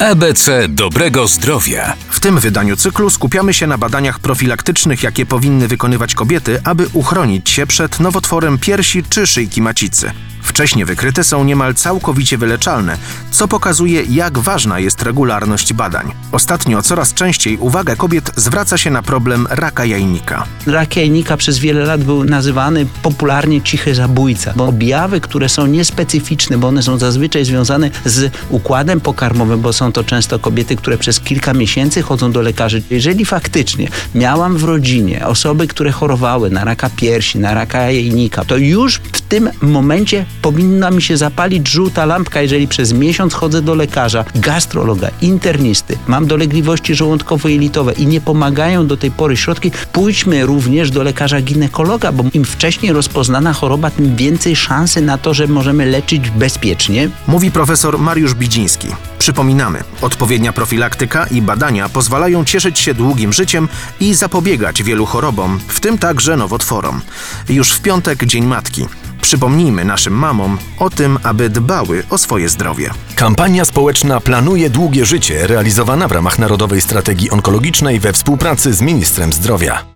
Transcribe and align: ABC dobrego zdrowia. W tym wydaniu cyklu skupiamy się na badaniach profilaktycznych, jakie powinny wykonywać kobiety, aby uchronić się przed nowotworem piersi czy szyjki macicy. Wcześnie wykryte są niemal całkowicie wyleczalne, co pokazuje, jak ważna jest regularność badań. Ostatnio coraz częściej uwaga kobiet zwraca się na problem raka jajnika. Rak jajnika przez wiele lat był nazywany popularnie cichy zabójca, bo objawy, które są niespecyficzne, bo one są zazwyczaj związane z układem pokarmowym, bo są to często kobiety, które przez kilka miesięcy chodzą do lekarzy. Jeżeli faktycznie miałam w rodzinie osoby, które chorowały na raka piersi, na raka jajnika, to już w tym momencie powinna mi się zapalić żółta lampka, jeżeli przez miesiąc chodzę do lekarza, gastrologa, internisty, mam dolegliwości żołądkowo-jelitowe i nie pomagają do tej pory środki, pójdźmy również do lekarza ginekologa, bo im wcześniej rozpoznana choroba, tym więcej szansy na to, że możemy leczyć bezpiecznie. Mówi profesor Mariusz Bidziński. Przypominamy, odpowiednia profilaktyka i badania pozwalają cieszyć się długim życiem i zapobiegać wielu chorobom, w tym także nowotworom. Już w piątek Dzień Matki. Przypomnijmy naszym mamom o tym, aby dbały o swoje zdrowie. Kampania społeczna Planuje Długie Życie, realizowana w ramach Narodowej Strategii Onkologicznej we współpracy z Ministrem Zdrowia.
ABC 0.00 0.68
dobrego 0.68 1.28
zdrowia. 1.28 1.96
W 2.10 2.20
tym 2.20 2.38
wydaniu 2.38 2.76
cyklu 2.76 3.10
skupiamy 3.10 3.54
się 3.54 3.66
na 3.66 3.78
badaniach 3.78 4.18
profilaktycznych, 4.18 5.02
jakie 5.02 5.26
powinny 5.26 5.68
wykonywać 5.68 6.14
kobiety, 6.14 6.60
aby 6.64 6.86
uchronić 6.92 7.50
się 7.50 7.66
przed 7.66 8.00
nowotworem 8.00 8.58
piersi 8.58 9.02
czy 9.02 9.26
szyjki 9.26 9.62
macicy. 9.62 10.12
Wcześnie 10.56 10.86
wykryte 10.86 11.24
są 11.24 11.44
niemal 11.44 11.74
całkowicie 11.74 12.38
wyleczalne, 12.38 12.96
co 13.30 13.48
pokazuje, 13.48 14.02
jak 14.02 14.38
ważna 14.38 14.78
jest 14.78 15.02
regularność 15.02 15.72
badań. 15.72 16.12
Ostatnio 16.32 16.82
coraz 16.82 17.14
częściej 17.14 17.56
uwaga 17.56 17.96
kobiet 17.96 18.30
zwraca 18.36 18.78
się 18.78 18.90
na 18.90 19.02
problem 19.02 19.46
raka 19.50 19.84
jajnika. 19.84 20.44
Rak 20.66 20.96
jajnika 20.96 21.36
przez 21.36 21.58
wiele 21.58 21.84
lat 21.84 22.04
był 22.04 22.24
nazywany 22.24 22.86
popularnie 23.02 23.62
cichy 23.62 23.94
zabójca, 23.94 24.52
bo 24.56 24.66
objawy, 24.66 25.20
które 25.20 25.48
są 25.48 25.66
niespecyficzne, 25.66 26.58
bo 26.58 26.68
one 26.68 26.82
są 26.82 26.98
zazwyczaj 26.98 27.44
związane 27.44 27.90
z 28.04 28.32
układem 28.50 29.00
pokarmowym, 29.00 29.60
bo 29.60 29.72
są 29.72 29.92
to 29.92 30.04
często 30.04 30.38
kobiety, 30.38 30.76
które 30.76 30.98
przez 30.98 31.20
kilka 31.20 31.54
miesięcy 31.54 32.02
chodzą 32.02 32.32
do 32.32 32.42
lekarzy. 32.42 32.82
Jeżeli 32.90 33.24
faktycznie 33.24 33.88
miałam 34.14 34.56
w 34.56 34.64
rodzinie 34.64 35.26
osoby, 35.26 35.66
które 35.66 35.92
chorowały 35.92 36.50
na 36.50 36.64
raka 36.64 36.90
piersi, 36.96 37.38
na 37.38 37.54
raka 37.54 37.90
jajnika, 37.90 38.44
to 38.44 38.56
już 38.56 39.00
w 39.12 39.20
tym 39.20 39.50
momencie 39.62 40.26
powinna 40.46 40.90
mi 40.90 41.02
się 41.02 41.16
zapalić 41.16 41.68
żółta 41.68 42.04
lampka, 42.04 42.42
jeżeli 42.42 42.68
przez 42.68 42.92
miesiąc 42.92 43.34
chodzę 43.34 43.62
do 43.62 43.74
lekarza, 43.74 44.24
gastrologa, 44.34 45.10
internisty, 45.20 45.98
mam 46.06 46.26
dolegliwości 46.26 46.94
żołądkowo-jelitowe 46.94 47.92
i 47.98 48.06
nie 48.06 48.20
pomagają 48.20 48.86
do 48.86 48.96
tej 48.96 49.10
pory 49.10 49.36
środki, 49.36 49.70
pójdźmy 49.92 50.46
również 50.46 50.90
do 50.90 51.02
lekarza 51.02 51.40
ginekologa, 51.40 52.12
bo 52.12 52.24
im 52.34 52.44
wcześniej 52.44 52.92
rozpoznana 52.92 53.52
choroba, 53.52 53.90
tym 53.90 54.16
więcej 54.16 54.56
szansy 54.56 55.02
na 55.02 55.18
to, 55.18 55.34
że 55.34 55.46
możemy 55.46 55.86
leczyć 55.86 56.30
bezpiecznie. 56.30 57.08
Mówi 57.26 57.50
profesor 57.50 57.98
Mariusz 57.98 58.34
Bidziński. 58.34 58.88
Przypominamy, 59.18 59.84
odpowiednia 60.02 60.52
profilaktyka 60.52 61.26
i 61.26 61.42
badania 61.42 61.88
pozwalają 61.88 62.44
cieszyć 62.44 62.78
się 62.78 62.94
długim 62.94 63.32
życiem 63.32 63.68
i 64.00 64.14
zapobiegać 64.14 64.82
wielu 64.82 65.06
chorobom, 65.06 65.60
w 65.68 65.80
tym 65.80 65.98
także 65.98 66.36
nowotworom. 66.36 67.00
Już 67.48 67.72
w 67.72 67.80
piątek 67.80 68.24
Dzień 68.24 68.44
Matki. 68.44 68.86
Przypomnijmy 69.26 69.84
naszym 69.84 70.12
mamom 70.12 70.58
o 70.78 70.90
tym, 70.90 71.18
aby 71.22 71.50
dbały 71.50 72.02
o 72.10 72.18
swoje 72.18 72.48
zdrowie. 72.48 72.90
Kampania 73.14 73.64
społeczna 73.64 74.20
Planuje 74.20 74.70
Długie 74.70 75.06
Życie, 75.06 75.46
realizowana 75.46 76.08
w 76.08 76.12
ramach 76.12 76.38
Narodowej 76.38 76.80
Strategii 76.80 77.30
Onkologicznej 77.30 78.00
we 78.00 78.12
współpracy 78.12 78.74
z 78.74 78.80
Ministrem 78.80 79.32
Zdrowia. 79.32 79.84